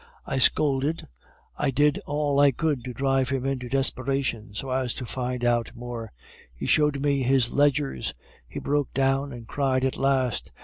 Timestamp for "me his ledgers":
7.03-8.15